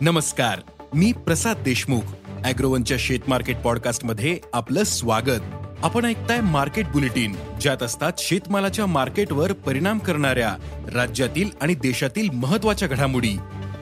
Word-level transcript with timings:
नमस्कार 0.00 0.60
मी 0.94 1.12
प्रसाद 1.12 1.56
देशमुख. 1.56 2.00
अॅग्रोवनच्या 2.44 2.96
शेत 3.00 3.18
मार्केट 3.28 3.56
पॉडकास्टमध्ये 3.56 4.38
आपलं 4.52 4.82
स्वागत. 4.82 5.40
आपण 5.82 6.04
ऐकताय 6.04 6.40
मार्केट 6.40 6.86
बुलेटिन 6.86 7.36
ज्यात 7.60 7.82
असतात 7.82 8.12
शेतमालाच्या 8.18 8.86
मार्केटवर 8.86 9.52
परिणाम 9.52 9.98
करणाऱ्या 9.98 10.56
राज्यातील 10.94 11.50
आणि 11.60 11.74
देशातील 11.74 12.30
महत्त्वाच्या 12.30 12.88
घडामोडी. 12.88 13.38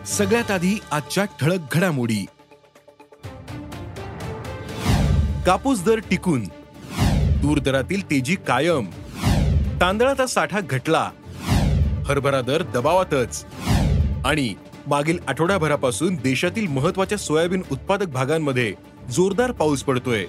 सगळ्यात 0.06 0.51
आधी 0.51 0.80
आजच्या 0.91 1.25
ठळक 1.25 1.59
घडामोडी. 1.73 2.27
कापूस 5.47 5.84
दर 5.84 5.98
टिकून. 5.98 6.48
तूर 7.42 7.59
दरातील 7.59 8.11
तेजी 8.11 8.34
कायम. 8.34 8.87
तांदळाचा 9.80 10.27
साठा 10.27 10.61
घटला. 10.61 11.11
हरभरा 12.06 12.41
दर 12.41 12.62
दबावातच. 12.62 13.47
आणि 14.25 14.55
मागील 14.87 15.19
आठवड्याभरापासून 15.29 16.15
देशातील 16.15 16.67
महत्त्वाच्या 16.67 17.19
सोयाबीन 17.19 17.62
उत्पादक 17.73 18.06
भागांमध्ये 18.06 18.75
जोरदार 19.11 19.53
पाऊस 19.53 19.83
पडतोय. 19.83 20.27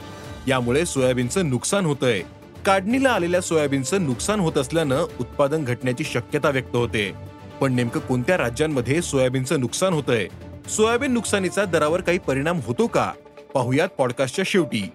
यामुळे 0.48 0.86
सोयाबीनचं 0.86 1.50
नुकसान 1.50 1.86
होतंय. 1.86 2.22
काढणीला 2.66 3.10
आलेल्या 3.10 3.42
सोयाबीनचं 3.42 4.04
नुकसान 4.04 4.40
होत 4.40 4.58
असल्यानं 4.58 5.06
उत्पादन 5.20 5.64
घटण्याची 5.64 6.04
शक्यता 6.04 6.50
व्यक्त 6.50 6.76
होते. 6.76 7.12
पण 7.62 7.74
नेमकं 7.74 8.00
कोणत्या 8.00 8.38
राज्यांमध्ये 8.38 9.02
सोयाबीनचं 9.02 9.60
नुकसान 9.60 9.94
होतंय? 9.94 10.28
सोयाबीन 10.70 11.12
नुकसानीचा 11.12 11.66
दरावर 11.66 12.02
काही 12.02 12.18
परिणाम 12.18 12.60
होतो 12.64 12.88
का? 12.88 13.12
पाहुयात 13.54 13.88
पॉडकास्टच्या 13.88 14.46
शेवटी. 14.48 14.90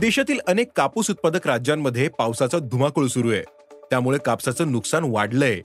देशातील 0.00 0.38
अनेक 0.46 0.70
कापूस 0.76 1.10
उत्पादक 1.10 1.46
राज्यांमध्ये 1.46 2.08
पावसाचा 2.08 2.58
धुमाकूळ 2.58 3.06
सुरू 3.06 3.30
आहे. 3.30 3.59
त्यामुळे 3.90 4.18
कापसाचं 4.18 4.72
नुकसान 4.72 5.04
वाढलंय. 5.04 5.60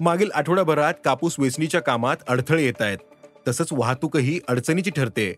मागील 0.00 0.30
आठवड्याभरात 0.34 0.94
कापूस 1.04 1.34
वेचणीच्या 1.38 1.80
कामात 1.80 2.16
अडथळे 2.28 2.64
येत 2.64 2.82
आहेत. 2.82 2.98
तसंच 3.48 3.68
वाहतूकही 3.72 4.40
अडचणीची 4.48 4.90
ठरते. 4.90 5.32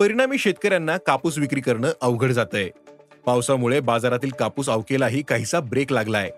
परिणामी 0.00 0.38
शेतकऱ्यांना 0.38 0.96
कापूस 0.96 1.38
विक्री 1.38 1.60
करणं 1.60 1.92
अवघड 2.00 2.32
जातंय. 2.32 2.68
पावसामुळे 3.26 3.80
बाजारातील 3.80 4.30
कापूस 4.30 4.68
अवकेलाही 4.68 5.22
काहीसा 5.22 5.60
ब्रेक 5.60 5.92
लागलाय. 5.92 6.30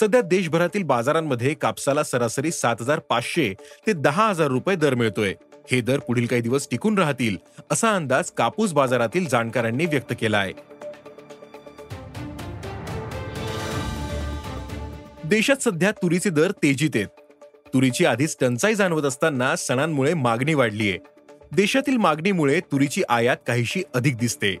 सध्या 0.00 0.20
देशभरातील 0.20 0.82
बाजारांमध्ये 0.82 1.54
कापसाला 1.54 2.02
सरासरी 2.02 2.50
सात 2.50 2.76
हजार 2.80 2.98
पाचशे 2.98 3.54
ते 3.86 3.92
दहा 3.92 4.28
हजार 4.28 4.48
रुपये 4.48 4.76
दर 4.76 4.94
मिळतोय. 4.94 5.34
हे 5.70 5.80
दर 5.80 5.98
पुढील 5.98 6.26
काही 6.26 6.42
दिवस 6.42 6.68
टिकून 6.70 6.98
राहतील 6.98 7.36
असा 7.70 7.94
अंदाज 7.94 8.30
कापूस 8.30 8.72
बाजारातील 8.72 9.28
जाणकारांनी 9.28 9.86
व्यक्त 9.86 10.12
केला 10.20 10.38
आहे 10.38 10.52
देशात 15.24 15.62
सध्या 15.62 15.90
तुरीचे 15.92 16.30
दर 16.30 16.50
तेजीत 16.62 16.90
आहेत. 16.94 17.08
तुरीची 17.74 18.04
आधीच 18.04 18.36
टंचाई 18.40 18.74
जाणवत 18.74 19.02
असताना 19.02 19.54
सणांमुळे 19.56 20.14
मागणी 20.14 20.54
वाढलीय 20.54 20.96
देशातील 21.52 21.96
मागणीमुळे 21.96 22.58
तुरीची 22.72 23.02
आयात 23.08 23.36
काहीशी 23.46 23.82
अधिक 23.94 24.16
दिसते. 24.16 24.56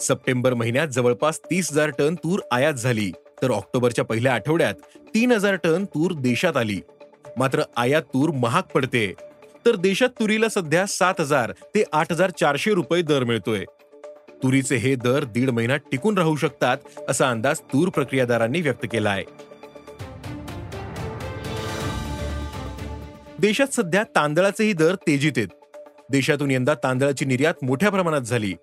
सप्टेंबर 0.00 0.54
महिन्यात 0.54 0.88
जवळपास 0.88 1.40
तीस 1.40 1.70
हजार 1.72 1.90
टन 1.98 2.14
तूर 2.14 2.40
आयात 2.52 2.74
झाली 2.74 3.10
तर 3.42 3.50
ऑक्टोबरच्या 3.50 4.04
पहिल्या 4.04 4.34
आठवड्यात 4.34 4.74
तीन 5.14 5.32
हजार 5.32 5.56
टन 5.64 5.84
तूर 5.84 6.12
देशात 6.12 6.56
आली. 6.56 6.80
मात्र 7.38 7.62
आयात 7.76 8.02
तूर 8.14 8.30
महाग 8.34 8.62
पडते. 8.74 9.12
तर 9.66 9.76
देशात 9.76 10.08
तुरीला 10.20 10.48
सध्या 10.48 10.86
सात 10.86 11.20
हजार 11.20 11.52
ते 11.74 11.82
आठ 11.92 12.12
हजार 12.12 12.30
चारशे 12.30 12.74
रुपये 12.74 13.02
दर 13.02 13.24
मिळतोय. 13.24 13.64
तुरीचे 14.42 14.76
हे 14.76 14.94
दर 14.94 15.24
दीड 15.24 15.50
महिन्यात 15.50 15.80
टिकून 15.92 16.18
राहू 16.18 16.36
शकतात 16.36 16.78
असा 17.08 17.30
अंदाज 17.30 17.60
तूर 17.72 17.88
प्रक्रियादारांनी 17.88 18.60
व्यक्त 18.60 18.86
केला 18.92 19.10
आहे 19.10 19.24
देशात 23.38 23.74
सध्या 23.74 24.02
तांदळाचेही 24.02 24.72
दर 24.72 24.94
तेजीत 24.94 25.32
आहेत. 25.36 25.48
देशातून 26.10 26.50
यंदा 26.50 26.74
तांदळाची 26.74 27.24
निर्यात 27.24 27.54
मोठ्या 27.62 27.90
प्रमाणात 27.90 28.20
झाली. 28.20 28.54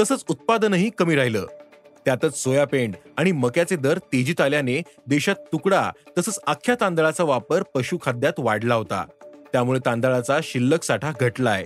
तसंच 0.00 0.24
उत्पादनही 0.28 0.90
कमी 0.98 1.16
राहिलं. 1.16 1.46
त्यातच 2.04 2.42
सोयापेंड 2.42 2.94
आणि 3.16 3.32
मक्याचे 3.32 3.76
दर 3.76 3.98
तेजीत 3.98 4.40
आल्याने 4.40 4.82
देशात 5.06 5.34
तुकडा 5.52 5.90
तसंच 6.18 6.38
अख्ख्या 6.46 6.74
तांदळाचा 6.80 7.24
वापर 7.24 7.62
पशुखाद्यात 7.62 8.32
वाढला 8.38 8.74
होता. 8.74 9.04
त्यामुळे 9.52 9.80
तांदळाचा 9.86 10.38
शिल्लक 10.42 10.82
साठा 10.82 11.12
घटलाय. 11.20 11.64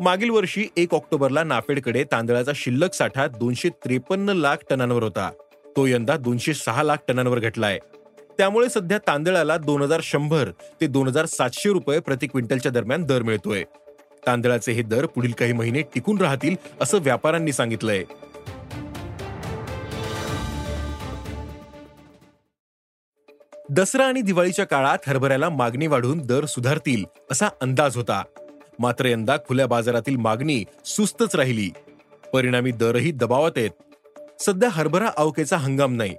मागील 0.00 0.30
वर्षी 0.30 0.68
एक 0.76 0.94
ऑक्टोबरला 0.94 1.42
नाफेडकडे 1.42 2.04
तांदळाचा 2.12 2.52
शिल्लक 2.54 2.94
साठा 2.94 3.26
दोनशे 3.26 3.68
त्रेपन्न 3.68 4.28
लाख 4.28 4.56
टनांवर 4.70 5.02
होता. 5.02 5.30
तो 5.76 5.86
यंदा 5.86 6.16
दोनशे 6.16 6.54
सहा 6.54 6.82
लाख 6.82 6.96
टनांवर 7.08 7.38
घटलाय. 7.38 7.78
त्यामुळे 8.38 8.68
सध्या 8.68 8.98
तांदळाला 8.98 9.56
दोन 9.56 9.82
हजार 9.82 10.00
शंभर 10.02 10.50
ते 10.80 10.86
दोन 10.86 11.08
हजार 11.08 11.26
सातशे 11.26 11.68
रुपये 11.68 12.00
प्रति 12.00 12.26
क्विंटलच्या 12.26 12.72
दरम्यान 12.72 13.04
दर 13.04 13.22
मिळतोय. 13.22 13.64
तांदळाचे 14.26 14.72
हे 14.72 14.82
दर 14.82 15.06
पुढील 15.06 15.32
काही 15.32 15.52
महिने 15.52 15.82
टिकून 15.82 16.20
राहतील 16.20 16.56
असं 16.80 16.98
व्यापाऱ्यांनी 16.98 17.52
सांगितलंय. 17.52 18.04
दसरा 23.70 24.06
आणि 24.06 24.20
दिवाळीच्या 24.20 24.64
काळात 24.64 24.98
हरभऱ्याला 25.06 25.48
मागणी 25.48 25.86
वाढून 25.86 26.18
दर 26.18 26.44
सुधारतील 26.44 27.04
असा 27.30 27.48
अंदाज 27.60 27.96
होता. 27.96 28.22
मात्र 28.78 29.06
यंदा 29.06 29.36
खुल्या 29.36 29.66
बाजारातील 29.66 30.16
मागणी 30.16 30.64
सुस्तच 30.84 31.36
राहिली. 31.36 31.70
परिणामी 32.32 32.70
दरही 32.70 33.10
दबावात 33.10 33.52
आहेत. 33.56 33.70
सध्या 34.40 34.68
हरभरा 34.68 35.10
अवकेचा 35.16 35.56
हंगाम 35.56 35.96
नाही. 35.96 36.14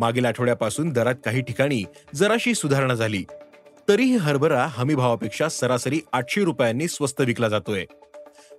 मागील 0.00 0.24
आठवड्यापासून 0.24 0.90
दरात 0.90 1.14
काही 1.24 1.40
ठिकाणी 1.42 1.84
जराशी 2.14 2.54
सुधारणा 2.54 2.94
झाली. 2.94 3.24
तरीही 3.88 4.16
हरभरा 4.16 4.66
हमी 4.70 4.94
भावापेक्षा 4.94 5.48
सरासरी 5.48 6.00
आठशे 6.12 6.44
रुपयांनी 6.44 6.88
स्वस्त 6.88 7.20
विकला 7.20 7.48
जातोय. 7.48 7.84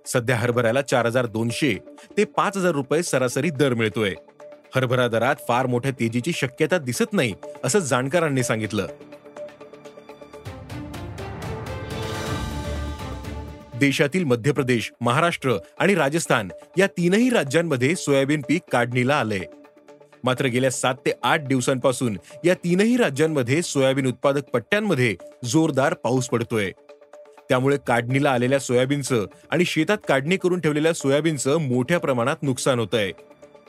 सध्या 0.06 0.36
हरभऱ्याला 0.36 0.82
चार 0.82 1.06
हजार 1.06 1.26
दोनशे 1.26 1.74
ते 2.16 2.24
पाच 2.24 2.56
हजार 2.56 2.72
रुपये 2.72 3.02
सरासरी 3.02 3.50
दर 3.50 3.74
मिळतोय. 3.74 4.14
हरभरा 4.74 5.08
दरात 5.08 5.36
फार 5.48 5.66
मोठ्या 5.66 5.92
तेजीची 6.00 6.32
शक्यता 6.32 6.78
दिसत 6.78 7.12
नाही 7.12 7.34
असं 7.64 7.78
जाणकारांनी 7.78 8.42
सांगितलं. 8.42 8.86
देशातील 13.80 14.24
मध्य 14.24 14.52
प्रदेश 14.52 14.92
महाराष्ट्र 15.00 15.56
आणि 15.78 15.94
राजस्थान 15.94 16.48
या 16.78 16.86
तीनही 16.86 17.30
राज्यांमध्ये 17.30 17.94
सोयाबीन 17.96 18.40
पीक 18.48 18.62
काढणीला 18.72 19.16
आलंय. 19.16 19.44
मात्र 20.24 20.46
गेल्या 20.46 20.70
सात 20.70 20.94
ते 21.06 21.12
आठ 21.22 21.46
दिवसांपासून 21.46 22.16
या 22.44 22.54
तीनही 22.54 22.96
राज्यांमध्ये 22.96 23.62
सोयाबीन 23.62 24.06
उत्पादक 24.06 24.44
पट्ट्यांमध्ये 24.44 25.16
जोरदार 25.44 25.94
पाऊस 25.94 26.28
पडतोय. 26.28 26.70
त्यामुळे 27.48 27.76
काढणीला 27.86 28.30
आलेल्या 28.30 28.58
सोयाबीनचं 28.58 29.26
आणि 29.50 29.64
शेतात 29.64 29.98
काढणी 30.08 30.36
करून 30.36 30.60
ठेवलेल्या 30.60 30.92
सोयाबीनचं 30.92 31.56
मोठ्या 31.56 31.98
प्रमाणात 31.98 32.42
नुकसान 32.42 32.78
होत 32.78 32.94
आहे 32.94 33.12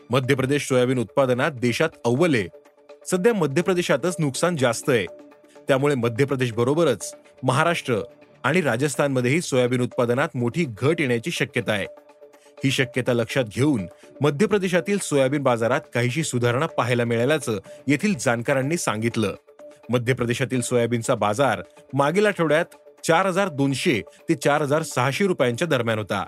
मध्य 0.09 0.35
प्रदेश 0.35 0.67
सोयाबीन 0.67 0.99
उत्पादनात 0.99 1.51
देशात 1.51 1.89
अव्वल 2.05 2.35
आहे. 2.35 2.47
सध्या 3.11 3.33
मध्य 3.33 3.61
प्रदेशातच 3.61 4.15
नुकसान 4.19 4.55
जास्त 4.55 4.89
आहे. 4.89 5.05
त्यामुळे 5.67 5.95
मध्य 5.95 6.25
प्रदेश 6.25 6.51
बरोबरच 6.53 7.13
महाराष्ट्र 7.43 7.95
आणि 8.43 8.61
राजस्थानमध्येही 8.61 9.41
सोयाबीन 9.41 9.81
उत्पादनात 9.81 10.29
मोठी 10.35 10.65
घट 10.81 11.01
येण्याची 11.01 11.31
शक्यता 11.31 11.71
आहे. 11.71 11.85
ही 12.63 12.71
शक्यता 12.71 13.13
लक्षात 13.13 13.43
घेऊन 13.55 13.85
मध्य 14.21 14.45
प्रदेशातील 14.45 14.97
सोयाबीन 14.97 15.43
बाजारात 15.43 15.81
काहीशी 15.93 16.23
सुधारणा 16.23 16.65
पाहायला 16.65 17.05
मिळाल्याचं 17.05 17.59
येथील 17.87 18.13
जाणकारांनी 18.19 18.77
सांगितलं. 18.77 19.35
मध्य 19.89 20.13
प्रदेशातील 20.13 20.61
सोयाबीनचा 20.61 21.15
बाजार 21.15 21.61
मागील 21.93 22.25
आठवड्यात 22.25 22.65
चार 23.03 23.25
हजार 23.25 23.49
दोनशे 23.49 24.01
ते 24.29 24.35
चार 24.35 24.61
हजार 24.61 24.81
सहाशे 24.81 25.27
रुपयांच्या 25.27 25.67
दरम्यान 25.67 25.97
होता. 25.97 26.25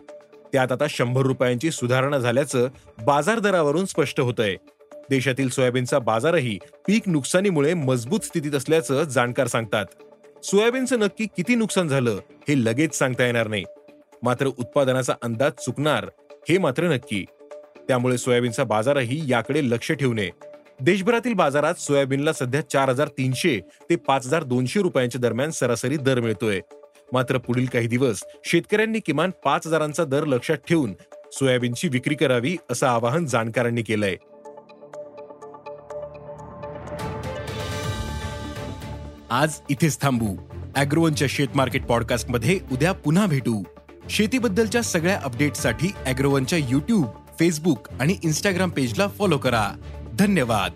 त्यात 0.53 0.71
आता 0.71 0.85
शंभर 0.89 1.21
रुपयांची 1.21 1.71
सुधारणा 1.71 2.17
झाल्याचं 2.17 2.67
बाजार 3.05 3.39
दरावरून 3.39 3.85
स्पष्ट 3.85 4.19
होतंय. 4.19 4.55
देशातील 5.09 5.49
सोयाबीनचा 5.49 5.99
बाजारही 5.99 6.59
पीक 6.87 7.01
नुकसानीमुळे 7.05 7.73
मजबूत 7.73 8.19
स्थितीत 8.19 8.51
असल्याचं 8.51 9.03
जाणकार 9.03 9.47
सांगतात. 9.47 9.85
सोयाबीनचं 10.43 10.99
नक्की 10.99 11.25
किती 11.25 11.55
नुकसान 11.55 11.87
झालं 11.87 12.19
हे 12.47 12.65
लगेच 12.65 12.95
सांगता 12.95 13.25
येणार 13.25 13.47
नाही. 13.47 13.63
मात्र 14.23 14.45
उत्पादनाचा 14.45 15.13
अंदाज 15.21 15.51
चुकणार 15.51 16.05
हे 16.49 16.57
मात्र 16.57 16.83
नक्की. 16.83 17.25
त्यामुळे 17.87 18.17
सोयाबीनचा 18.17 18.63
बाजारही 18.63 19.21
याकडे 19.27 19.69
लक्ष 19.69 19.91
ठेवणे 19.91 20.29
देशभरातील 20.81 21.33
बाजारात 21.33 21.75
सोयाबीनला 21.75 22.33
सध्या 22.33 22.61
चार 22.69 22.89
हजार 22.89 23.07
तीनशे 23.07 23.59
ते 23.89 23.95
पाच 23.95 24.25
हजार 24.25 24.43
दोनशे 24.43 24.81
रुपयांच्या 24.81 25.21
दरम्यान 25.21 25.51
सरासरी 25.51 25.97
दर 25.97 26.19
मिळतोय. 26.19 26.59
मात्र 27.13 27.37
पुढील 27.37 27.65
काही 27.65 27.87
दिवस 27.87 28.23
शेतकऱ्यांनी 28.45 28.99
किमान 28.99 29.31
पाच 29.45 29.67
हजारांचा 29.67 30.03
दर 30.03 30.25
लक्षात 30.25 30.57
ठेवून 30.69 30.93
सोयाबीनची 31.31 31.87
विक्री 31.87 32.15
करावी 32.15 32.55
असं 32.71 32.87
आवाहन 32.87 33.25
जाणकारांनी 33.25 33.81
केलंय. 33.81 34.15
आज 39.29 39.59
इथेच 39.69 40.01
थांबू. 40.01 40.35
अॅग्रोवनच्या 40.75 41.27
शेत 41.31 41.55
मार्केट 41.55 41.85
पॉडकास्टमध्ये 41.85 42.59
उद्या 42.71 42.91
पुन्हा 42.91 43.25
भेटू. 43.25 43.63
शेतीबद्दलच्या 44.09 44.81
सगळ्या 44.81 45.19
अपडेटसाठी 45.23 45.91
अॅग्रोवनच्या 46.05 46.59
युट्यूब 46.59 47.05
फेसबुक 47.39 47.87
आणि 47.99 48.15
इन्स्टाग्राम 48.23 48.69
पेजला 48.69 49.07
फॉलो 49.07 49.37
करा. 49.37 49.71
धन्यवाद. 50.13 50.71